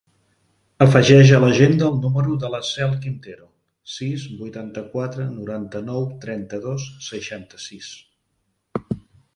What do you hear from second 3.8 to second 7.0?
sis, vuitanta-quatre, noranta-nou, trenta-dos,